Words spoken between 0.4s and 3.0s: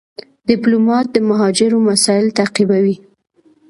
ډيپلومات د مهاجرو مسایل تعقیبوي.